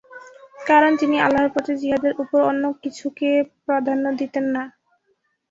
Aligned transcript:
কারণ 0.65 0.91
তিনি 1.01 1.15
আল্লাহর 1.19 1.53
পথে 1.55 1.73
জিহাদের 1.81 2.13
উপর 2.23 2.39
অন্য 2.49 2.63
কোন 2.67 2.81
কিছুকে 2.83 3.29
প্রাধান্য 3.65 4.05
দিতেন 4.19 4.45
না। 4.55 4.63